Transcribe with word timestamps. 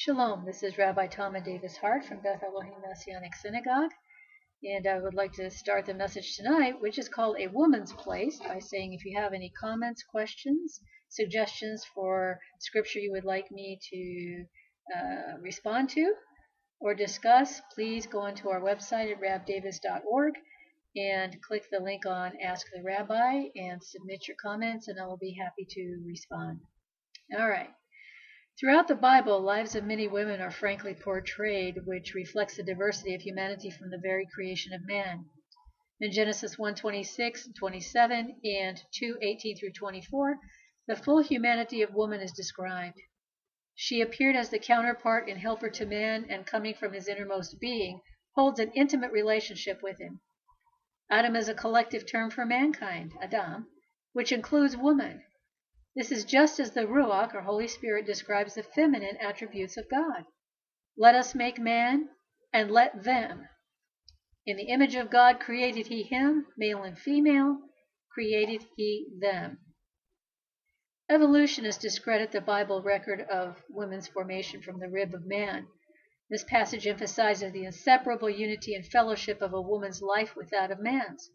Shalom, 0.00 0.44
this 0.44 0.62
is 0.62 0.78
Rabbi 0.78 1.08
Tama 1.08 1.40
Davis 1.40 1.76
Hart 1.76 2.04
from 2.04 2.20
Beth 2.20 2.44
Elohim 2.44 2.80
Messianic 2.86 3.34
Synagogue, 3.34 3.90
and 4.62 4.86
I 4.86 5.00
would 5.00 5.14
like 5.14 5.32
to 5.32 5.50
start 5.50 5.86
the 5.86 5.92
message 5.92 6.36
tonight, 6.36 6.80
which 6.80 7.00
is 7.00 7.08
called 7.08 7.34
A 7.40 7.48
Woman's 7.48 7.92
Place, 7.92 8.38
by 8.38 8.60
saying 8.60 8.92
if 8.92 9.04
you 9.04 9.18
have 9.18 9.32
any 9.32 9.50
comments, 9.60 10.04
questions, 10.04 10.80
suggestions 11.08 11.84
for 11.84 12.38
scripture 12.60 13.00
you 13.00 13.10
would 13.10 13.24
like 13.24 13.50
me 13.50 13.80
to 13.90 14.44
uh, 14.96 15.38
respond 15.40 15.90
to 15.90 16.14
or 16.78 16.94
discuss, 16.94 17.60
please 17.74 18.06
go 18.06 18.20
onto 18.20 18.50
our 18.50 18.60
website 18.60 19.10
at 19.10 19.20
rabdavis.org 19.20 20.34
and 20.94 21.42
click 21.42 21.64
the 21.72 21.80
link 21.80 22.06
on 22.06 22.40
Ask 22.40 22.68
the 22.72 22.84
Rabbi 22.84 23.48
and 23.56 23.82
submit 23.82 24.28
your 24.28 24.36
comments, 24.40 24.86
and 24.86 25.00
I 25.00 25.06
will 25.08 25.18
be 25.18 25.36
happy 25.42 25.66
to 25.68 26.04
respond. 26.06 26.60
All 27.36 27.48
right. 27.48 27.70
Throughout 28.60 28.88
the 28.88 28.96
Bible, 28.96 29.40
lives 29.40 29.76
of 29.76 29.84
many 29.84 30.08
women 30.08 30.40
are 30.40 30.50
frankly 30.50 30.92
portrayed, 30.92 31.86
which 31.86 32.14
reflects 32.14 32.56
the 32.56 32.64
diversity 32.64 33.14
of 33.14 33.20
humanity 33.22 33.70
from 33.70 33.90
the 33.90 34.00
very 34.02 34.26
creation 34.34 34.72
of 34.72 34.84
man. 34.84 35.26
In 36.00 36.10
Genesis 36.10 36.56
1:26 36.56 37.46
and 37.46 37.54
27 37.54 38.40
and 38.42 38.82
2:18 38.92 39.56
through 39.56 39.70
24, 39.70 40.40
the 40.88 40.96
full 40.96 41.20
humanity 41.20 41.82
of 41.82 41.94
woman 41.94 42.20
is 42.20 42.32
described. 42.32 42.98
She 43.76 44.00
appeared 44.00 44.34
as 44.34 44.50
the 44.50 44.58
counterpart 44.58 45.28
and 45.28 45.38
helper 45.38 45.70
to 45.70 45.86
man, 45.86 46.24
and 46.28 46.44
coming 46.44 46.74
from 46.74 46.94
his 46.94 47.06
innermost 47.06 47.60
being, 47.60 48.00
holds 48.34 48.58
an 48.58 48.72
intimate 48.72 49.12
relationship 49.12 49.84
with 49.84 50.00
him. 50.00 50.20
Adam 51.08 51.36
is 51.36 51.48
a 51.48 51.54
collective 51.54 52.10
term 52.10 52.28
for 52.28 52.44
mankind, 52.44 53.12
Adam, 53.22 53.68
which 54.14 54.32
includes 54.32 54.76
woman. 54.76 55.22
This 55.98 56.12
is 56.12 56.24
just 56.24 56.60
as 56.60 56.70
the 56.74 56.86
Ruach, 56.86 57.34
or 57.34 57.40
Holy 57.40 57.66
Spirit, 57.66 58.06
describes 58.06 58.54
the 58.54 58.62
feminine 58.62 59.16
attributes 59.16 59.76
of 59.76 59.88
God. 59.90 60.26
Let 60.96 61.16
us 61.16 61.34
make 61.34 61.58
man, 61.58 62.10
and 62.52 62.70
let 62.70 63.02
them. 63.02 63.48
In 64.46 64.56
the 64.56 64.68
image 64.68 64.94
of 64.94 65.10
God 65.10 65.40
created 65.40 65.88
he 65.88 66.04
him, 66.04 66.46
male 66.56 66.84
and 66.84 66.96
female, 66.96 67.58
created 68.12 68.64
he 68.76 69.08
them. 69.18 69.58
Evolutionists 71.10 71.82
discredit 71.82 72.30
the 72.30 72.40
Bible 72.40 72.80
record 72.80 73.22
of 73.22 73.60
women's 73.68 74.06
formation 74.06 74.62
from 74.62 74.78
the 74.78 74.88
rib 74.88 75.12
of 75.12 75.26
man. 75.26 75.66
This 76.30 76.44
passage 76.44 76.86
emphasizes 76.86 77.52
the 77.52 77.64
inseparable 77.64 78.30
unity 78.30 78.72
and 78.76 78.86
fellowship 78.86 79.42
of 79.42 79.52
a 79.52 79.60
woman's 79.60 80.00
life 80.00 80.36
with 80.36 80.50
that 80.50 80.70
of 80.70 80.78
man's. 80.78 81.28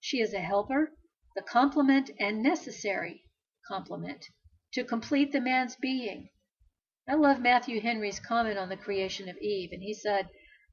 She 0.00 0.22
is 0.22 0.32
a 0.32 0.40
helper, 0.40 0.96
the 1.34 1.42
complement 1.42 2.10
and 2.18 2.42
necessary 2.42 3.25
complement 3.68 4.24
to 4.72 4.84
complete 4.84 5.32
the 5.32 5.40
man's 5.40 5.76
being. 5.76 6.28
I 7.08 7.14
love 7.14 7.40
Matthew 7.40 7.80
Henry's 7.80 8.20
comment 8.20 8.58
on 8.58 8.68
the 8.68 8.76
creation 8.76 9.28
of 9.28 9.36
Eve, 9.38 9.70
and 9.72 9.82
he 9.82 9.94
said, 9.94 10.28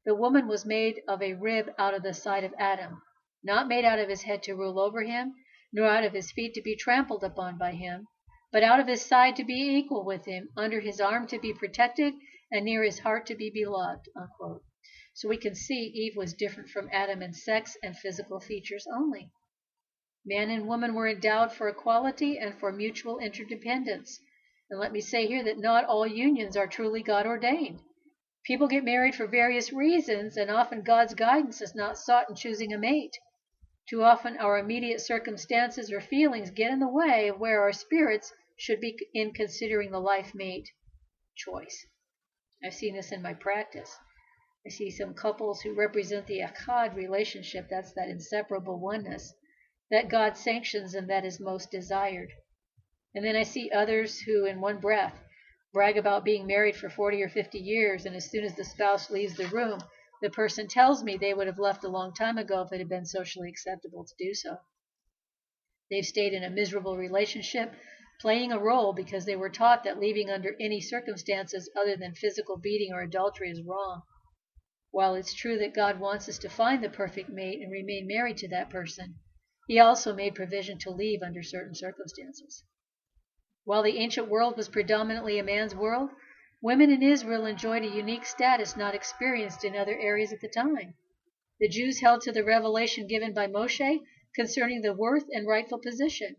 The 0.06 0.16
woman 0.16 0.48
was 0.48 0.66
made 0.66 1.02
of 1.08 1.22
a 1.22 1.34
rib 1.34 1.70
out 1.78 1.94
of 1.94 2.04
the 2.04 2.14
side 2.14 2.44
of 2.44 2.54
Adam, 2.58 3.02
not 3.44 3.68
made 3.68 3.86
out 3.86 4.00
of 4.00 4.10
his 4.10 4.24
head 4.24 4.44
to 4.44 4.56
rule 4.56 4.80
over 4.80 5.04
him, 5.04 5.36
nor 5.72 5.88
out 5.88 6.04
of 6.04 6.14
his 6.14 6.32
feet 6.32 6.54
to 6.56 6.62
be 6.62 6.76
trampled 6.76 7.24
upon 7.24 7.58
by 7.58 7.72
him, 7.72 8.08
but 8.52 8.64
out 8.64 8.80
of 8.80 8.88
his 8.88 9.06
side 9.06 9.36
to 9.36 9.44
be 9.44 9.78
equal 9.78 10.04
with 10.04 10.26
him, 10.26 10.50
under 10.58 10.80
his 10.80 11.00
arm 11.00 11.28
to 11.28 11.40
be 11.40 11.54
protected, 11.54 12.14
and 12.52 12.66
near 12.66 12.84
his 12.84 13.00
heart 13.00 13.26
to 13.26 13.36
be 13.36 13.50
beloved. 13.50 14.08
Unquote. 14.16 14.64
So 15.14 15.30
we 15.30 15.38
can 15.38 15.56
see 15.56 15.86
Eve 15.94 16.16
was 16.16 16.34
different 16.34 16.70
from 16.70 16.90
Adam 16.92 17.22
in 17.22 17.34
sex 17.34 17.78
and 17.84 17.98
physical 17.98 18.40
features 18.40 18.88
only. 18.92 19.32
Man 20.26 20.50
and 20.50 20.70
woman 20.70 20.94
were 20.94 21.10
endowed 21.10 21.52
for 21.52 21.68
equality 21.68 22.38
and 22.38 22.58
for 22.58 22.72
mutual 22.72 23.20
interdependence. 23.20 24.22
And 24.70 24.80
let 24.80 24.94
me 24.94 25.02
say 25.02 25.28
here 25.28 25.44
that 25.44 25.58
not 25.58 25.84
all 25.84 26.08
unions 26.08 26.56
are 26.56 26.66
truly 26.66 27.04
God 27.04 27.26
ordained. 27.26 27.82
People 28.46 28.70
get 28.70 28.86
married 28.86 29.16
for 29.16 29.28
various 29.28 29.74
reasons, 29.74 30.38
and 30.38 30.50
often 30.50 30.82
God's 30.82 31.14
guidance 31.14 31.62
is 31.62 31.76
not 31.76 31.98
sought 31.98 32.30
in 32.30 32.38
choosing 32.38 32.72
a 32.72 32.78
mate. 32.78 33.18
Too 33.90 34.02
often 34.02 34.38
our 34.38 34.58
immediate 34.58 35.02
circumstances 35.02 35.92
or 35.92 36.00
feelings 36.00 36.52
get 36.52 36.72
in 36.72 36.80
the 36.80 36.88
way 36.88 37.28
of 37.28 37.38
where 37.38 37.60
our 37.62 37.74
spirits 37.74 38.34
should 38.56 38.80
be 38.80 38.98
in 39.14 39.34
considering 39.34 39.92
the 39.92 40.00
life 40.00 40.34
mate 40.34 40.70
choice. 41.36 41.86
I've 42.64 42.74
seen 42.74 42.96
this 42.96 43.12
in 43.12 43.22
my 43.22 43.34
practice. 43.34 43.94
I 44.66 44.70
see 44.70 44.90
some 44.90 45.16
couples 45.16 45.62
who 45.62 45.74
represent 45.74 46.28
the 46.28 46.40
Echad 46.40 46.96
relationship, 46.96 47.68
that's 47.70 47.92
that 47.96 48.08
inseparable 48.08 48.80
oneness 48.80 49.34
that 49.92 50.10
God 50.10 50.38
sanctions 50.38 50.96
and 50.96 51.10
that 51.10 51.26
is 51.26 51.40
most 51.40 51.72
desired. 51.72 52.32
And 53.16 53.24
then 53.24 53.36
I 53.36 53.44
see 53.44 53.70
others 53.72 54.20
who, 54.22 54.46
in 54.46 54.60
one 54.60 54.80
breath, 54.80 55.24
brag 55.72 55.98
about 55.98 56.24
being 56.24 56.48
married 56.48 56.76
for 56.76 56.90
40 56.90 57.22
or 57.22 57.30
50 57.30 57.60
years, 57.60 58.06
and 58.06 58.16
as 58.16 58.30
soon 58.30 58.44
as 58.44 58.56
the 58.56 58.64
spouse 58.64 59.10
leaves 59.10 59.36
the 59.36 59.48
room, 59.48 59.80
the 60.22 60.30
person 60.30 60.68
tells 60.68 61.04
me 61.04 61.18
they 61.18 61.34
would 61.34 61.48
have 61.48 61.60
left 61.60 61.84
a 61.84 61.90
long 61.90 62.14
time 62.14 62.38
ago 62.38 62.62
if 62.62 62.72
it 62.72 62.80
had 62.80 62.90
been 62.90 63.06
socially 63.06 63.50
acceptable 63.50 64.06
to 64.06 64.16
do 64.18 64.34
so. 64.34 64.58
They've 65.92 66.06
stayed 66.06 66.34
in 66.34 66.44
a 66.44 66.50
miserable 66.50 66.98
relationship, 66.98 67.74
playing 68.20 68.52
a 68.52 68.60
role 68.60 68.94
because 68.94 69.26
they 69.26 69.36
were 69.36 69.50
taught 69.50 69.84
that 69.84 70.00
leaving 70.00 70.30
under 70.30 70.56
any 70.60 70.80
circumstances 70.80 71.70
other 71.76 71.98
than 71.98 72.16
physical 72.16 72.58
beating 72.58 72.94
or 72.94 73.02
adultery 73.02 73.52
is 73.52 73.62
wrong. 73.62 74.04
While 74.92 75.16
it's 75.16 75.34
true 75.34 75.58
that 75.58 75.74
God 75.74 76.00
wants 76.00 76.30
us 76.30 76.38
to 76.40 76.50
find 76.50 76.84
the 76.84 76.90
perfect 76.90 77.30
mate 77.30 77.62
and 77.62 77.72
remain 77.72 78.08
married 78.08 78.38
to 78.38 78.48
that 78.48 78.70
person, 78.70 79.20
he 79.68 79.80
also 79.80 80.14
made 80.14 80.36
provision 80.36 80.78
to 80.78 80.90
leave 80.90 81.22
under 81.22 81.42
certain 81.42 81.74
circumstances. 81.74 82.64
While 83.66 83.84
the 83.84 83.98
ancient 83.98 84.28
world 84.28 84.58
was 84.58 84.68
predominantly 84.68 85.40
a 85.40 85.44
man's 85.44 85.74
world, 85.74 86.10
women 86.62 86.92
in 86.92 87.02
Israel 87.02 87.46
enjoyed 87.46 87.84
a 87.84 87.88
unique 87.88 88.26
status 88.26 88.76
not 88.76 88.96
experienced 88.96 89.64
in 89.64 89.76
other 89.76 89.98
areas 89.98 90.34
at 90.34 90.42
the 90.42 90.50
time. 90.50 90.96
The 91.60 91.70
Jews 91.70 92.02
held 92.02 92.22
to 92.22 92.32
the 92.32 92.44
revelation 92.44 93.08
given 93.08 93.34
by 93.34 93.48
Moshe 93.48 94.02
concerning 94.36 94.82
the 94.82 94.94
worth 94.94 95.26
and 95.32 95.48
rightful 95.48 95.80
position. 95.80 96.36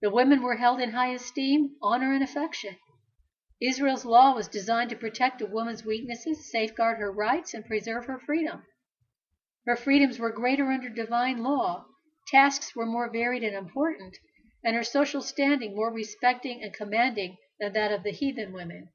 The 0.00 0.10
women 0.10 0.42
were 0.42 0.56
held 0.56 0.80
in 0.80 0.90
high 0.90 1.12
esteem, 1.12 1.76
honor, 1.82 2.12
and 2.12 2.22
affection. 2.22 2.76
Israel's 3.60 4.04
law 4.04 4.34
was 4.34 4.46
designed 4.46 4.90
to 4.90 4.96
protect 4.96 5.42
a 5.42 5.46
woman's 5.46 5.84
weaknesses, 5.84 6.50
safeguard 6.50 6.98
her 6.98 7.10
rights, 7.10 7.54
and 7.54 7.66
preserve 7.66 8.06
her 8.06 8.20
freedom. 8.20 8.64
Her 9.66 9.74
freedoms 9.74 10.18
were 10.18 10.30
greater 10.30 10.70
under 10.70 10.88
divine 10.88 11.42
law, 11.42 11.86
tasks 12.30 12.76
were 12.76 12.84
more 12.84 13.10
varied 13.10 13.42
and 13.42 13.56
important, 13.56 14.16
and 14.62 14.76
her 14.76 14.84
social 14.84 15.22
standing 15.22 15.74
more 15.74 15.90
respecting 15.90 16.62
and 16.62 16.74
commanding 16.74 17.36
than 17.58 17.72
that 17.72 17.90
of 17.90 18.02
the 18.02 18.10
heathen 18.10 18.52
women. 18.52 18.90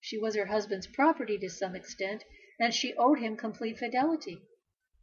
She 0.00 0.18
was 0.18 0.34
her 0.34 0.46
husband's 0.46 0.86
property 0.86 1.38
to 1.38 1.50
some 1.50 1.76
extent, 1.76 2.24
and 2.58 2.72
she 2.72 2.94
owed 2.94 3.18
him 3.18 3.36
complete 3.36 3.78
fidelity. 3.78 4.38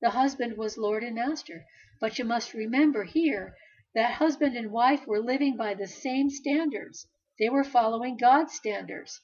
The 0.02 0.10
husband 0.10 0.58
was 0.58 0.78
lord 0.78 1.04
and 1.04 1.16
master, 1.16 1.66
but 2.00 2.18
you 2.18 2.26
must 2.26 2.54
remember 2.54 3.04
here 3.04 3.56
that 3.94 4.14
husband 4.14 4.56
and 4.58 4.72
wife 4.72 5.06
were 5.06 5.22
living 5.22 5.56
by 5.56 5.74
the 5.76 5.88
same 5.88 6.30
standards. 6.30 7.08
They 7.38 7.50
were 7.50 7.64
following 7.64 8.18
God's 8.18 8.54
standards. 8.54 9.22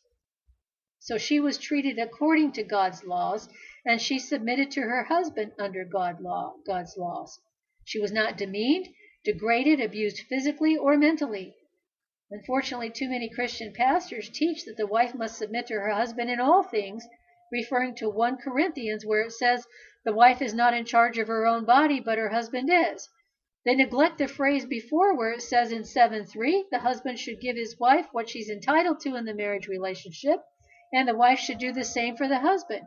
So 1.00 1.18
she 1.18 1.40
was 1.40 1.58
treated 1.58 1.98
according 1.98 2.52
to 2.54 2.64
God's 2.64 3.04
laws, 3.04 3.50
and 3.86 4.02
she 4.02 4.20
submitted 4.20 4.72
to 4.72 4.82
her 4.82 5.04
husband 5.06 5.54
under 5.58 5.86
God 5.86 6.20
law, 6.20 6.56
God's 6.66 6.98
laws. 6.98 7.40
She 7.90 8.00
was 8.00 8.12
not 8.12 8.38
demeaned, 8.38 8.90
degraded, 9.24 9.80
abused 9.80 10.20
physically 10.28 10.76
or 10.76 10.98
mentally. 10.98 11.56
Unfortunately, 12.30 12.90
too 12.90 13.08
many 13.08 13.30
Christian 13.30 13.72
pastors 13.72 14.30
teach 14.30 14.66
that 14.66 14.76
the 14.76 14.86
wife 14.86 15.16
must 15.16 15.38
submit 15.38 15.68
to 15.68 15.76
her 15.76 15.92
husband 15.92 16.30
in 16.30 16.42
all 16.42 16.64
things, 16.64 17.08
referring 17.50 17.96
to 17.96 18.10
1 18.10 18.40
Corinthians 18.40 19.06
where 19.06 19.22
it 19.22 19.32
says 19.32 19.66
the 20.04 20.12
wife 20.12 20.42
is 20.42 20.54
not 20.54 20.74
in 20.74 20.84
charge 20.84 21.18
of 21.18 21.30
her 21.30 21.46
own 21.46 21.64
body, 21.64 22.02
but 22.02 22.18
her 22.18 22.28
husband 22.28 22.70
is. 22.70 23.08
They 23.64 23.74
neglect 23.74 24.18
the 24.18 24.28
phrase 24.28 24.66
before 24.66 25.16
where 25.16 25.32
it 25.32 25.42
says 25.42 25.72
in 25.72 25.84
7:3 25.84 26.66
the 26.70 26.80
husband 26.80 27.20
should 27.20 27.40
give 27.40 27.56
his 27.56 27.80
wife 27.80 28.10
what 28.12 28.30
she's 28.30 28.50
entitled 28.50 29.00
to 29.04 29.16
in 29.16 29.24
the 29.24 29.34
marriage 29.34 29.70
relationship, 29.70 30.42
and 30.92 31.08
the 31.08 31.16
wife 31.16 31.40
should 31.40 31.58
do 31.58 31.72
the 31.72 31.86
same 31.86 32.18
for 32.18 32.28
the 32.28 32.40
husband. 32.40 32.86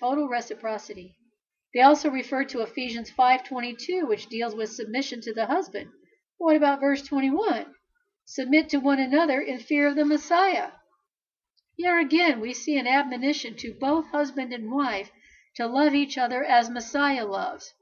Total 0.00 0.28
reciprocity. 0.28 1.14
They 1.72 1.82
also 1.82 2.10
refer 2.10 2.44
to 2.44 2.62
Ephesians 2.62 3.10
5:22, 3.10 4.08
which 4.08 4.26
deals 4.26 4.56
with 4.56 4.72
submission 4.72 5.20
to 5.20 5.32
the 5.32 5.46
husband. 5.46 5.90
What 6.38 6.56
about 6.56 6.80
verse 6.80 7.02
21? 7.02 7.74
Submit 8.24 8.68
to 8.70 8.78
one 8.78 8.98
another 8.98 9.40
in 9.40 9.60
fear 9.60 9.86
of 9.86 9.94
the 9.94 10.04
Messiah. 10.04 10.72
Here 11.76 11.98
again, 11.98 12.40
we 12.40 12.54
see 12.54 12.76
an 12.76 12.86
admonition 12.86 13.56
to 13.58 13.72
both 13.78 14.06
husband 14.08 14.52
and 14.52 14.70
wife 14.70 15.12
to 15.56 15.66
love 15.66 15.94
each 15.94 16.18
other 16.18 16.42
as 16.44 16.68
Messiah 16.68 17.24
loves. 17.24 17.72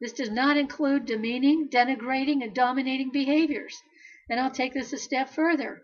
This 0.00 0.12
does 0.12 0.30
not 0.30 0.56
include 0.56 1.06
demeaning, 1.06 1.68
denigrating, 1.68 2.44
and 2.44 2.54
dominating 2.54 3.10
behaviors. 3.10 3.82
And 4.30 4.38
I'll 4.38 4.50
take 4.50 4.74
this 4.74 4.92
a 4.92 4.96
step 4.96 5.28
further. 5.30 5.82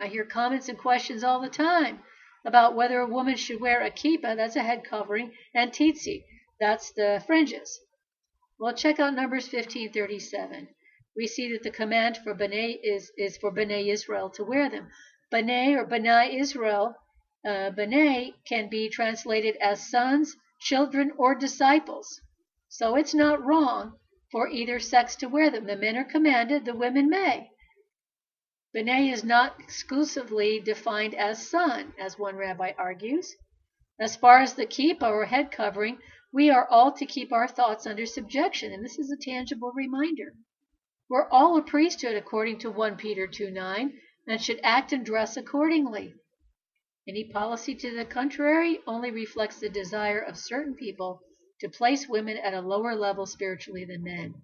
I 0.00 0.06
hear 0.06 0.24
comments 0.24 0.70
and 0.70 0.78
questions 0.78 1.22
all 1.22 1.40
the 1.40 1.50
time 1.50 2.02
about 2.44 2.74
whether 2.76 3.00
a 3.00 3.06
woman 3.06 3.36
should 3.36 3.60
wear 3.60 3.80
a 3.80 3.90
kippah, 3.90 4.36
that's 4.36 4.56
a 4.56 4.62
head 4.62 4.84
covering, 4.84 5.32
and 5.54 5.72
tzitzit, 5.72 6.24
that's 6.60 6.92
the 6.92 7.22
fringes. 7.26 7.80
Well, 8.58 8.74
check 8.74 9.00
out 9.00 9.14
Numbers 9.14 9.48
15:37. 9.48 10.68
We 11.16 11.26
see 11.26 11.50
that 11.52 11.62
the 11.62 11.70
command 11.70 12.18
for 12.18 12.34
B'nai 12.34 12.78
is, 12.82 13.10
is 13.16 13.36
for 13.36 13.50
B'nai 13.50 13.88
Israel 13.92 14.30
to 14.30 14.44
wear 14.44 14.68
them. 14.68 14.90
B'nai 15.32 15.76
or 15.76 15.86
B'nai 15.86 16.38
Israel 16.38 16.94
uh, 17.44 17.70
b'nai 17.70 18.32
can 18.46 18.68
be 18.68 18.88
translated 18.88 19.56
as 19.56 19.90
sons, 19.90 20.36
children, 20.60 21.12
or 21.18 21.34
disciples. 21.34 22.20
So 22.68 22.94
it's 22.96 23.14
not 23.14 23.44
wrong 23.44 23.98
for 24.30 24.48
either 24.48 24.80
sex 24.80 25.14
to 25.16 25.28
wear 25.28 25.50
them. 25.50 25.66
The 25.66 25.76
men 25.76 25.96
are 25.96 26.04
commanded, 26.04 26.64
the 26.64 26.74
women 26.74 27.08
may. 27.08 27.50
B'nai 28.74 29.12
is 29.12 29.22
not 29.22 29.60
exclusively 29.60 30.58
defined 30.58 31.14
as 31.14 31.48
son, 31.48 31.94
as 31.96 32.18
one 32.18 32.34
rabbi 32.34 32.72
argues. 32.76 33.36
As 34.00 34.16
far 34.16 34.40
as 34.40 34.54
the 34.54 34.66
kippah 34.66 35.08
or 35.08 35.26
head 35.26 35.52
covering, 35.52 36.00
we 36.32 36.50
are 36.50 36.66
all 36.66 36.90
to 36.94 37.06
keep 37.06 37.32
our 37.32 37.46
thoughts 37.46 37.86
under 37.86 38.04
subjection, 38.04 38.72
and 38.72 38.84
this 38.84 38.98
is 38.98 39.12
a 39.12 39.16
tangible 39.16 39.70
reminder. 39.70 40.34
We're 41.08 41.28
all 41.28 41.56
a 41.56 41.62
priesthood 41.62 42.16
according 42.16 42.58
to 42.60 42.70
1 42.72 42.96
Peter 42.96 43.28
2 43.28 43.52
9, 43.52 44.00
and 44.26 44.42
should 44.42 44.58
act 44.64 44.92
and 44.92 45.06
dress 45.06 45.36
accordingly. 45.36 46.14
Any 47.06 47.30
policy 47.30 47.76
to 47.76 47.94
the 47.94 48.04
contrary 48.04 48.80
only 48.88 49.12
reflects 49.12 49.60
the 49.60 49.68
desire 49.68 50.18
of 50.18 50.36
certain 50.36 50.74
people 50.74 51.20
to 51.60 51.68
place 51.68 52.08
women 52.08 52.38
at 52.38 52.54
a 52.54 52.60
lower 52.60 52.96
level 52.96 53.26
spiritually 53.26 53.84
than 53.84 54.02
men. 54.02 54.42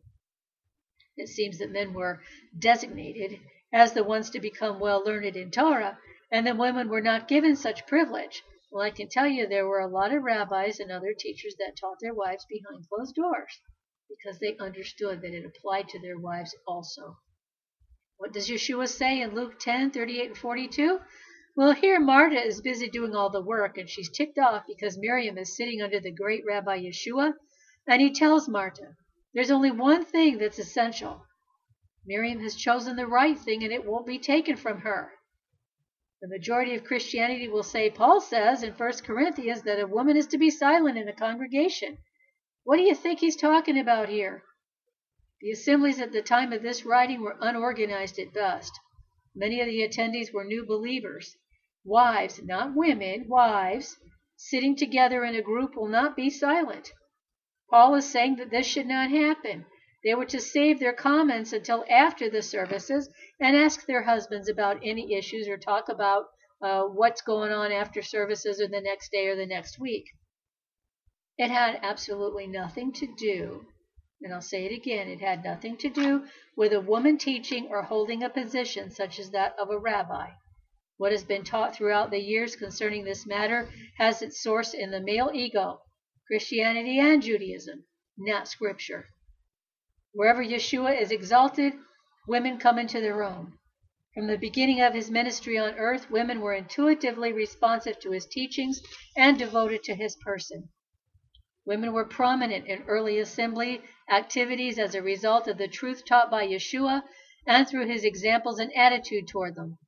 It 1.16 1.28
seems 1.28 1.58
that 1.58 1.72
men 1.72 1.94
were 1.94 2.22
designated 2.56 3.40
as 3.72 3.92
the 3.92 4.02
ones 4.02 4.30
to 4.30 4.40
become 4.40 4.80
well 4.80 5.04
learned 5.04 5.36
in 5.36 5.50
Torah, 5.50 5.98
and 6.30 6.46
the 6.46 6.54
women 6.54 6.88
were 6.88 7.00
not 7.00 7.28
given 7.28 7.54
such 7.56 7.86
privilege. 7.86 8.42
Well, 8.70 8.84
I 8.84 8.90
can 8.90 9.08
tell 9.08 9.26
you 9.26 9.46
there 9.46 9.66
were 9.66 9.80
a 9.80 9.86
lot 9.86 10.14
of 10.14 10.22
rabbis 10.22 10.80
and 10.80 10.90
other 10.90 11.14
teachers 11.14 11.54
that 11.58 11.76
taught 11.76 11.98
their 12.00 12.14
wives 12.14 12.46
behind 12.48 12.88
closed 12.88 13.14
doors 13.14 13.60
because 14.08 14.38
they 14.40 14.56
understood 14.58 15.20
that 15.22 15.34
it 15.34 15.44
applied 15.44 15.88
to 15.88 16.00
their 16.00 16.18
wives 16.18 16.54
also. 16.66 17.18
What 18.16 18.32
does 18.32 18.48
Yeshua 18.48 18.88
say 18.88 19.20
in 19.20 19.34
Luke 19.34 19.58
10 19.58 19.92
38 19.92 20.26
and 20.26 20.38
42? 20.38 21.00
Well, 21.56 21.72
here 21.72 21.98
Martha 21.98 22.44
is 22.44 22.60
busy 22.60 22.88
doing 22.88 23.14
all 23.14 23.30
the 23.30 23.40
work, 23.40 23.78
and 23.78 23.88
she's 23.88 24.10
ticked 24.10 24.38
off 24.38 24.64
because 24.66 24.98
Miriam 24.98 25.38
is 25.38 25.56
sitting 25.56 25.80
under 25.80 26.00
the 26.00 26.12
great 26.12 26.44
Rabbi 26.46 26.82
Yeshua, 26.82 27.34
and 27.86 28.00
he 28.00 28.12
tells 28.12 28.48
Martha, 28.48 28.96
There's 29.32 29.50
only 29.50 29.70
one 29.70 30.04
thing 30.04 30.38
that's 30.38 30.58
essential. 30.58 31.24
Miriam 32.06 32.40
has 32.40 32.54
chosen 32.54 32.96
the 32.96 33.06
right 33.06 33.38
thing, 33.38 33.62
and 33.62 33.72
it 33.72 33.84
won't 33.84 34.06
be 34.06 34.18
taken 34.18 34.56
from 34.56 34.80
her. 34.80 35.12
The 36.22 36.28
majority 36.28 36.74
of 36.74 36.84
Christianity 36.84 37.48
will 37.48 37.62
say 37.62 37.88
Paul 37.90 38.20
says 38.20 38.62
in 38.62 38.72
1 38.72 38.92
Corinthians 39.04 39.62
that 39.62 39.80
a 39.80 39.86
woman 39.86 40.16
is 40.16 40.26
to 40.28 40.38
be 40.38 40.50
silent 40.50 40.98
in 40.98 41.08
a 41.08 41.14
congregation. 41.14 41.98
What 42.64 42.76
do 42.76 42.82
you 42.82 42.94
think 42.94 43.20
he's 43.20 43.36
talking 43.36 43.78
about 43.78 44.08
here? 44.08 44.42
The 45.40 45.50
assemblies 45.50 45.98
at 45.98 46.12
the 46.12 46.20
time 46.20 46.52
of 46.52 46.62
this 46.62 46.84
writing 46.84 47.22
were 47.22 47.38
unorganized 47.40 48.18
at 48.18 48.34
best. 48.34 48.78
Many 49.34 49.60
of 49.60 49.66
the 49.66 49.80
attendees 49.80 50.32
were 50.32 50.44
new 50.44 50.66
believers. 50.66 51.36
Wives, 51.84 52.42
not 52.42 52.74
women, 52.74 53.26
wives, 53.26 53.96
sitting 54.36 54.76
together 54.76 55.24
in 55.24 55.34
a 55.34 55.40
group 55.40 55.74
will 55.74 55.88
not 55.88 56.16
be 56.16 56.28
silent. 56.28 56.92
Paul 57.70 57.94
is 57.94 58.10
saying 58.10 58.36
that 58.36 58.50
this 58.50 58.66
should 58.66 58.86
not 58.86 59.10
happen. 59.10 59.64
They 60.02 60.14
were 60.14 60.26
to 60.26 60.40
save 60.40 60.80
their 60.80 60.94
comments 60.94 61.52
until 61.52 61.84
after 61.90 62.30
the 62.30 62.40
services 62.40 63.10
and 63.38 63.54
ask 63.54 63.84
their 63.84 64.02
husbands 64.02 64.48
about 64.48 64.80
any 64.82 65.14
issues 65.14 65.46
or 65.46 65.58
talk 65.58 65.90
about 65.90 66.26
uh, 66.62 66.84
what's 66.84 67.20
going 67.20 67.52
on 67.52 67.70
after 67.70 68.00
services 68.00 68.60
or 68.60 68.68
the 68.68 68.80
next 68.80 69.12
day 69.12 69.26
or 69.28 69.36
the 69.36 69.46
next 69.46 69.78
week. 69.78 70.06
It 71.36 71.50
had 71.50 71.80
absolutely 71.82 72.46
nothing 72.46 72.92
to 72.92 73.14
do, 73.14 73.66
and 74.22 74.32
I'll 74.32 74.40
say 74.40 74.64
it 74.64 74.72
again, 74.72 75.08
it 75.08 75.20
had 75.20 75.44
nothing 75.44 75.76
to 75.78 75.88
do 75.88 76.26
with 76.56 76.72
a 76.72 76.80
woman 76.80 77.18
teaching 77.18 77.68
or 77.68 77.82
holding 77.82 78.22
a 78.22 78.30
position 78.30 78.90
such 78.90 79.18
as 79.18 79.30
that 79.30 79.54
of 79.58 79.70
a 79.70 79.78
rabbi. 79.78 80.30
What 80.96 81.12
has 81.12 81.24
been 81.24 81.44
taught 81.44 81.74
throughout 81.74 82.10
the 82.10 82.20
years 82.20 82.56
concerning 82.56 83.04
this 83.04 83.26
matter 83.26 83.70
has 83.96 84.22
its 84.22 84.42
source 84.42 84.74
in 84.74 84.90
the 84.90 85.00
male 85.00 85.30
ego, 85.32 85.82
Christianity 86.26 86.98
and 86.98 87.22
Judaism, 87.22 87.84
not 88.18 88.48
Scripture. 88.48 89.08
Wherever 90.12 90.42
Yeshua 90.42 91.00
is 91.00 91.12
exalted, 91.12 91.72
women 92.26 92.58
come 92.58 92.80
into 92.80 93.00
their 93.00 93.22
own. 93.22 93.56
From 94.12 94.26
the 94.26 94.36
beginning 94.36 94.80
of 94.80 94.92
his 94.92 95.08
ministry 95.08 95.56
on 95.56 95.74
earth, 95.74 96.10
women 96.10 96.40
were 96.40 96.52
intuitively 96.52 97.32
responsive 97.32 98.00
to 98.00 98.10
his 98.10 98.26
teachings 98.26 98.82
and 99.16 99.38
devoted 99.38 99.84
to 99.84 99.94
his 99.94 100.16
person. 100.16 100.68
Women 101.64 101.92
were 101.92 102.04
prominent 102.04 102.66
in 102.66 102.82
early 102.88 103.20
assembly 103.20 103.82
activities 104.08 104.80
as 104.80 104.96
a 104.96 105.02
result 105.02 105.46
of 105.46 105.58
the 105.58 105.68
truth 105.68 106.04
taught 106.04 106.28
by 106.28 106.44
Yeshua 106.44 107.04
and 107.46 107.68
through 107.68 107.86
his 107.86 108.02
examples 108.02 108.58
and 108.58 108.74
attitude 108.76 109.28
toward 109.28 109.54
them. 109.54 109.78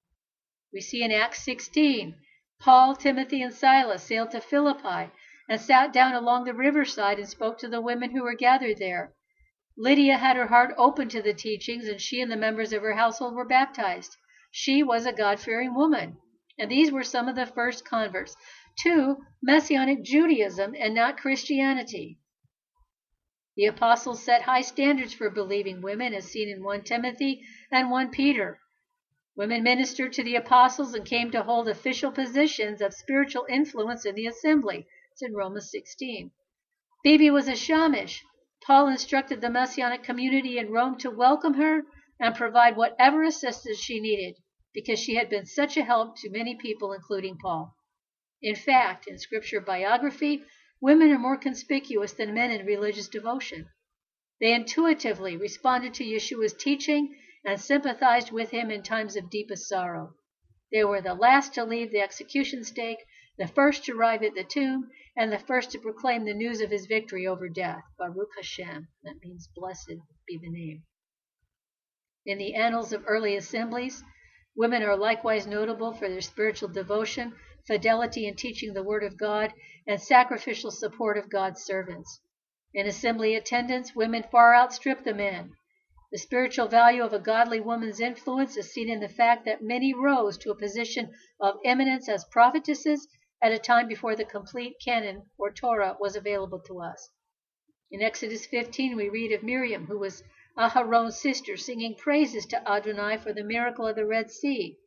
We 0.73 0.81
see 0.83 1.03
in 1.03 1.11
Acts 1.11 1.43
16, 1.43 2.15
Paul, 2.61 2.95
Timothy, 2.95 3.43
and 3.43 3.53
Silas 3.53 4.05
sailed 4.05 4.31
to 4.31 4.41
Philippi 4.41 5.11
and 5.49 5.61
sat 5.61 5.93
down 5.93 6.15
along 6.15 6.45
the 6.45 6.55
riverside 6.55 7.19
and 7.19 7.29
spoke 7.29 7.59
to 7.59 7.69
the 7.69 7.81
women 7.81 8.13
who 8.13 8.23
were 8.23 8.37
gathered 8.37 8.79
there. 8.79 9.13
Lydia 9.77 10.19
had 10.19 10.37
her 10.37 10.49
heart 10.49 10.75
open 10.77 11.09
to 11.09 11.23
the 11.23 11.33
teachings, 11.33 11.89
and 11.89 12.01
she 12.01 12.21
and 12.21 12.31
the 12.31 12.37
members 12.37 12.73
of 12.73 12.83
her 12.83 12.95
household 12.95 13.35
were 13.35 13.45
baptized. 13.45 14.17
She 14.51 14.83
was 14.83 15.07
a 15.07 15.13
God 15.13 15.41
fearing 15.41 15.75
woman, 15.75 16.19
and 16.59 16.71
these 16.71 16.93
were 16.93 17.03
some 17.03 17.27
of 17.27 17.37
the 17.37 17.47
first 17.47 17.85
converts 17.85 18.37
to 18.83 19.25
Messianic 19.43 20.03
Judaism 20.03 20.75
and 20.79 20.95
not 20.95 21.17
Christianity. 21.17 22.19
The 23.57 23.65
apostles 23.65 24.23
set 24.23 24.43
high 24.43 24.61
standards 24.61 25.15
for 25.15 25.31
believing 25.31 25.81
women, 25.81 26.13
as 26.13 26.27
seen 26.27 26.51
in 26.51 26.63
1 26.63 26.85
Timothy 26.85 27.43
and 27.71 27.91
1 27.91 28.11
Peter. 28.11 28.61
Women 29.35 29.63
ministered 29.63 30.13
to 30.13 30.23
the 30.23 30.37
apostles 30.37 30.93
and 30.93 31.07
came 31.07 31.31
to 31.31 31.43
hold 31.43 31.69
official 31.69 32.13
positions 32.13 32.83
of 32.83 32.93
spiritual 32.93 33.47
influence 33.49 34.05
in 34.05 34.15
the 34.15 34.27
assembly. 34.27 34.87
It's 35.13 35.23
in 35.23 35.35
Romans 35.35 35.71
16. 35.71 36.31
Phoebe 37.03 37.31
was 37.31 37.49
a 37.49 37.53
shamish, 37.53 38.23
Paul 38.65 38.87
instructed 38.89 39.41
the 39.41 39.51
Messianic 39.51 40.05
community 40.05 40.57
in 40.57 40.71
Rome 40.71 40.97
to 40.99 41.11
welcome 41.11 41.55
her 41.55 41.83
and 42.21 42.35
provide 42.35 42.77
whatever 42.77 43.25
assistance 43.25 43.79
she 43.81 43.99
needed 43.99 44.37
because 44.73 45.01
she 45.01 45.17
had 45.17 45.29
been 45.29 45.47
such 45.47 45.77
a 45.77 45.83
help 45.83 46.17
to 46.19 46.31
many 46.31 46.55
people, 46.55 46.93
including 46.93 47.37
Paul. 47.39 47.75
In 48.41 48.55
fact, 48.55 49.09
in 49.09 49.19
scripture 49.19 49.61
biography, 49.61 50.45
women 50.81 51.11
are 51.11 51.19
more 51.19 51.37
conspicuous 51.37 52.13
than 52.13 52.35
men 52.35 52.53
in 52.53 52.65
religious 52.65 53.09
devotion. 53.09 53.69
They 54.41 54.55
intuitively 54.55 55.37
responded 55.37 55.95
to 55.95 56.05
Yeshua's 56.05 56.55
teaching 56.55 57.17
and 57.45 57.61
sympathized 57.61 58.31
with 58.31 58.51
him 58.51 58.71
in 58.71 58.83
times 58.83 59.17
of 59.17 59.29
deepest 59.29 59.69
sorrow. 59.69 60.15
They 60.71 60.85
were 60.85 61.01
the 61.01 61.15
last 61.15 61.53
to 61.55 61.65
leave 61.65 61.91
the 61.91 62.01
execution 62.01 62.63
stake, 62.65 62.99
the 63.39 63.49
first 63.49 63.85
to 63.85 63.93
arrive 63.97 64.23
at 64.23 64.35
the 64.35 64.45
tomb, 64.45 64.89
and 65.17 65.33
the 65.33 65.39
first 65.39 65.71
to 65.71 65.79
proclaim 65.79 66.25
the 66.25 66.35
news 66.35 66.61
of 66.61 66.71
his 66.71 66.87
victory 66.87 67.27
over 67.27 67.49
death. 67.49 67.83
Baruch 67.99 68.29
Hashem. 68.37 68.89
That 69.03 69.17
means 69.23 69.49
blessed 69.57 69.95
be 70.27 70.39
the 70.39 70.51
name. 70.51 70.85
In 72.25 72.39
the 72.39 72.55
annals 72.55 72.93
of 72.93 73.05
early 73.07 73.35
assemblies, 73.35 74.05
women 74.55 74.83
are 74.83 74.97
likewise 74.97 75.47
notable 75.47 75.93
for 75.93 76.09
their 76.09 76.21
spiritual 76.21 76.69
devotion, 76.69 77.35
fidelity 77.67 78.29
in 78.29 78.37
teaching 78.37 78.75
the 78.75 78.83
Word 78.85 79.03
of 79.03 79.19
God, 79.19 79.53
and 79.87 80.01
sacrificial 80.01 80.71
support 80.71 81.17
of 81.19 81.31
God's 81.31 81.65
servants. 81.65 82.21
In 82.75 82.87
assembly 82.87 83.35
attendance, 83.35 83.95
women 83.95 84.25
far 84.31 84.55
outstrip 84.55 85.05
the 85.05 85.15
men. 85.15 85.53
The 86.13 86.19
spiritual 86.19 86.69
value 86.69 87.03
of 87.03 87.15
a 87.15 87.19
godly 87.19 87.61
woman's 87.61 87.99
influence 87.99 88.57
is 88.59 88.73
seen 88.73 88.91
in 88.91 89.01
the 89.01 89.09
fact 89.09 89.47
that 89.47 89.63
many 89.63 89.95
rose 89.95 90.37
to 90.39 90.51
a 90.51 90.55
position 90.55 91.11
of 91.41 91.57
eminence 91.65 92.09
as 92.09 92.27
prophetesses 92.27 93.09
at 93.43 93.51
a 93.53 93.59
time 93.59 93.89
before 93.89 94.15
the 94.15 94.25
complete 94.25 94.77
canon 94.83 95.29
or 95.37 95.51
Torah 95.51 95.97
was 95.99 96.15
available 96.15 96.61
to 96.61 96.81
us. 96.81 97.11
In 97.91 98.01
Exodus 98.01 98.47
15, 98.47 98.97
we 98.97 99.09
read 99.09 99.33
of 99.33 99.43
Miriam, 99.43 99.87
who 99.87 99.99
was 99.99 100.23
Aharon's 100.57 101.21
sister, 101.21 101.57
singing 101.57 101.97
praises 101.97 102.47
to 102.47 102.71
Adonai 102.71 103.19
for 103.19 103.33
the 103.33 103.43
miracle 103.43 103.87
of 103.87 103.97
the 103.97 104.07
Red 104.07 104.31
Sea. 104.31 104.79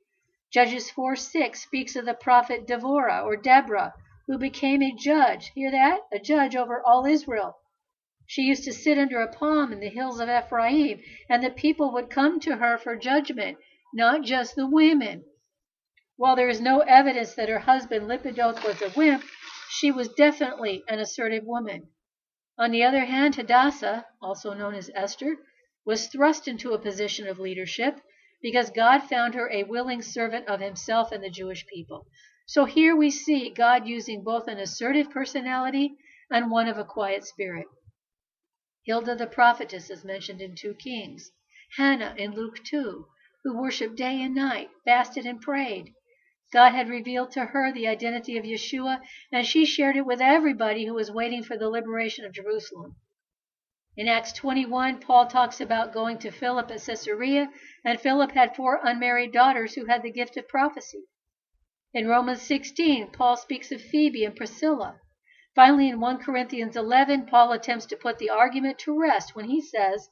Judges 0.51 0.89
4 0.89 1.15
6 1.15 1.61
speaks 1.61 1.95
of 1.95 2.05
the 2.05 2.13
prophet 2.13 2.65
Devorah 2.65 3.25
or 3.25 3.35
Deborah, 3.35 3.93
who 4.27 4.37
became 4.37 4.81
a 4.81 4.95
judge. 4.95 5.51
Hear 5.53 5.69
that? 5.71 6.01
A 6.13 6.19
judge 6.19 6.55
over 6.55 6.81
all 6.81 7.05
Israel. 7.05 7.57
She 8.25 8.43
used 8.43 8.63
to 8.63 8.73
sit 8.73 8.97
under 8.97 9.19
a 9.19 9.31
palm 9.31 9.73
in 9.73 9.81
the 9.81 9.89
hills 9.89 10.19
of 10.19 10.29
Ephraim, 10.29 11.01
and 11.29 11.43
the 11.43 11.51
people 11.51 11.91
would 11.91 12.09
come 12.09 12.39
to 12.39 12.55
her 12.55 12.77
for 12.77 12.95
judgment, 12.95 13.57
not 13.93 14.23
just 14.23 14.55
the 14.55 14.65
women. 14.65 15.25
While 16.17 16.37
there 16.37 16.47
is 16.47 16.61
no 16.61 16.79
evidence 16.79 17.35
that 17.35 17.49
her 17.49 17.59
husband 17.59 18.07
Lapidoth 18.07 18.63
was 18.63 18.81
a 18.81 18.89
wimp, 18.97 19.25
she 19.69 19.91
was 19.91 20.07
definitely 20.07 20.81
an 20.87 20.99
assertive 20.99 21.43
woman. 21.43 21.89
On 22.57 22.71
the 22.71 22.83
other 22.83 23.03
hand, 23.03 23.35
Hadassah, 23.35 24.05
also 24.21 24.53
known 24.53 24.75
as 24.75 24.89
Esther, 24.95 25.35
was 25.85 26.07
thrust 26.07 26.47
into 26.47 26.71
a 26.71 26.79
position 26.79 27.27
of 27.27 27.37
leadership 27.37 27.99
because 28.41 28.69
God 28.69 28.99
found 28.99 29.33
her 29.33 29.51
a 29.51 29.63
willing 29.63 30.01
servant 30.01 30.47
of 30.47 30.61
himself 30.61 31.11
and 31.11 31.21
the 31.21 31.29
Jewish 31.29 31.67
people. 31.67 32.07
So 32.47 32.63
here 32.63 32.95
we 32.95 33.11
see 33.11 33.49
God 33.49 33.85
using 33.85 34.23
both 34.23 34.47
an 34.47 34.57
assertive 34.57 35.09
personality 35.11 35.97
and 36.31 36.49
one 36.49 36.69
of 36.69 36.77
a 36.77 36.85
quiet 36.85 37.25
spirit. 37.25 37.67
Huldah 38.87 39.15
the 39.15 39.27
prophetess 39.27 39.89
is 39.89 40.05
mentioned 40.05 40.41
in 40.41 40.55
2 40.55 40.75
Kings, 40.75 41.29
Hannah 41.75 42.15
in 42.17 42.31
Luke 42.31 42.63
2, 42.63 43.05
who 43.43 43.57
worshiped 43.57 43.97
day 43.97 44.21
and 44.21 44.33
night, 44.33 44.69
fasted 44.85 45.25
and 45.25 45.41
prayed. 45.41 45.93
God 46.53 46.73
had 46.73 46.87
revealed 46.87 47.31
to 47.31 47.45
her 47.45 47.73
the 47.73 47.87
identity 47.87 48.37
of 48.37 48.45
Yeshua, 48.45 49.01
and 49.31 49.45
she 49.45 49.65
shared 49.65 49.97
it 49.97 50.05
with 50.05 50.21
everybody 50.21 50.85
who 50.85 50.93
was 50.93 51.11
waiting 51.11 51.43
for 51.43 51.57
the 51.57 51.67
liberation 51.67 52.23
of 52.23 52.31
Jerusalem. 52.31 52.95
In 53.97 54.07
Acts 54.07 54.31
21, 54.31 54.99
Paul 54.99 55.25
talks 55.25 55.59
about 55.59 55.91
going 55.91 56.17
to 56.19 56.31
Philip 56.31 56.69
at 56.71 56.81
Caesarea, 56.81 57.51
and 57.83 57.99
Philip 57.99 58.31
had 58.31 58.55
four 58.55 58.79
unmarried 58.83 59.33
daughters 59.33 59.73
who 59.73 59.85
had 59.85 60.03
the 60.03 60.11
gift 60.11 60.37
of 60.37 60.47
prophecy. 60.47 61.05
In 61.93 62.07
Romans 62.07 62.41
16, 62.41 63.11
Paul 63.11 63.37
speaks 63.37 63.71
of 63.71 63.81
Phoebe 63.81 64.23
and 64.23 64.35
Priscilla. 64.35 65.01
Finally, 65.55 65.89
in 65.89 65.99
1 65.99 66.19
Corinthians 66.19 66.75
11, 66.77 67.25
Paul 67.25 67.53
attempts 67.53 67.85
to 67.87 67.97
put 67.97 68.17
the 68.17 68.29
argument 68.29 68.77
to 68.79 68.97
rest 68.97 69.35
when 69.35 69.49
he 69.49 69.61
says, 69.61 70.09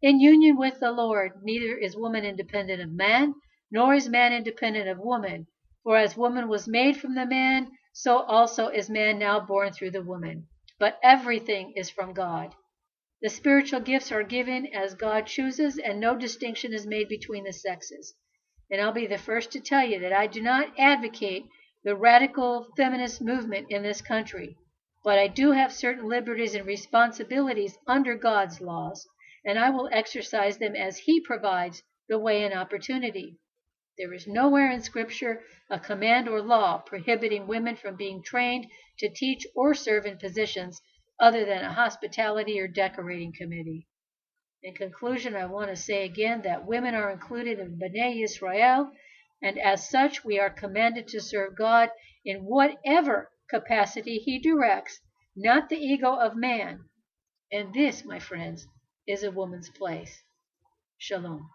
In 0.00 0.20
union 0.20 0.56
with 0.56 0.80
the 0.80 0.90
Lord, 0.90 1.42
neither 1.42 1.76
is 1.76 1.96
woman 1.96 2.24
independent 2.24 2.80
of 2.80 2.90
man, 2.90 3.34
nor 3.70 3.94
is 3.94 4.08
man 4.08 4.32
independent 4.32 4.88
of 4.88 4.98
woman. 4.98 5.46
For 5.86 5.96
as 5.96 6.16
woman 6.16 6.48
was 6.48 6.66
made 6.66 6.96
from 6.96 7.14
the 7.14 7.26
man, 7.26 7.70
so 7.92 8.18
also 8.18 8.66
is 8.66 8.90
man 8.90 9.20
now 9.20 9.38
born 9.38 9.72
through 9.72 9.92
the 9.92 10.02
woman. 10.02 10.48
But 10.80 10.98
everything 11.00 11.74
is 11.76 11.90
from 11.90 12.12
God. 12.12 12.56
The 13.22 13.28
spiritual 13.28 13.78
gifts 13.78 14.10
are 14.10 14.24
given 14.24 14.66
as 14.74 14.96
God 14.96 15.28
chooses, 15.28 15.78
and 15.78 16.00
no 16.00 16.16
distinction 16.16 16.72
is 16.74 16.88
made 16.88 17.08
between 17.08 17.44
the 17.44 17.52
sexes. 17.52 18.16
And 18.68 18.80
I'll 18.80 18.90
be 18.90 19.06
the 19.06 19.16
first 19.16 19.52
to 19.52 19.60
tell 19.60 19.86
you 19.86 20.00
that 20.00 20.12
I 20.12 20.26
do 20.26 20.42
not 20.42 20.76
advocate 20.76 21.46
the 21.84 21.94
radical 21.94 22.66
feminist 22.76 23.22
movement 23.22 23.68
in 23.70 23.84
this 23.84 24.02
country, 24.02 24.56
but 25.04 25.20
I 25.20 25.28
do 25.28 25.52
have 25.52 25.72
certain 25.72 26.08
liberties 26.08 26.56
and 26.56 26.66
responsibilities 26.66 27.78
under 27.86 28.16
God's 28.16 28.60
laws, 28.60 29.06
and 29.44 29.56
I 29.56 29.70
will 29.70 29.88
exercise 29.92 30.58
them 30.58 30.74
as 30.74 30.98
He 30.98 31.20
provides 31.20 31.84
the 32.08 32.18
way 32.18 32.42
and 32.42 32.54
opportunity. 32.54 33.38
There 33.98 34.12
is 34.12 34.26
nowhere 34.26 34.70
in 34.70 34.82
Scripture 34.82 35.42
a 35.70 35.80
command 35.80 36.28
or 36.28 36.42
law 36.42 36.78
prohibiting 36.78 37.46
women 37.46 37.76
from 37.76 37.96
being 37.96 38.22
trained 38.22 38.66
to 38.98 39.08
teach 39.08 39.46
or 39.54 39.72
serve 39.72 40.04
in 40.04 40.18
positions 40.18 40.82
other 41.18 41.46
than 41.46 41.64
a 41.64 41.72
hospitality 41.72 42.60
or 42.60 42.68
decorating 42.68 43.32
committee. 43.32 43.88
In 44.62 44.74
conclusion, 44.74 45.34
I 45.34 45.46
want 45.46 45.70
to 45.70 45.76
say 45.76 46.04
again 46.04 46.42
that 46.42 46.66
women 46.66 46.94
are 46.94 47.10
included 47.10 47.58
in 47.58 47.78
B'nai 47.78 48.22
Israel, 48.22 48.92
and 49.40 49.58
as 49.58 49.88
such, 49.88 50.24
we 50.24 50.38
are 50.38 50.50
commanded 50.50 51.08
to 51.08 51.20
serve 51.22 51.56
God 51.56 51.90
in 52.22 52.44
whatever 52.44 53.32
capacity 53.48 54.18
He 54.18 54.38
directs, 54.38 55.00
not 55.34 55.70
the 55.70 55.78
ego 55.78 56.16
of 56.16 56.36
man. 56.36 56.84
And 57.50 57.72
this, 57.72 58.04
my 58.04 58.18
friends, 58.18 58.66
is 59.06 59.22
a 59.22 59.30
woman's 59.30 59.70
place. 59.70 60.22
Shalom. 60.98 61.48